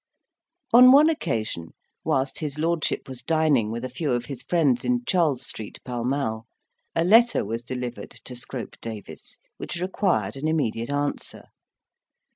[0.73, 5.05] On one occasion, whilst his lordship was dining with a few of his friends in
[5.05, 6.47] Charles Street, Pall Mall,
[6.95, 11.49] a letter was delivered to Scrope Davis, which required an immediate answer.